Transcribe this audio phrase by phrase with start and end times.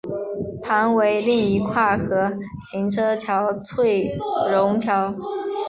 [0.63, 2.35] 旁为另一跨河
[2.71, 4.17] 行车桥翠
[4.51, 5.13] 榕桥。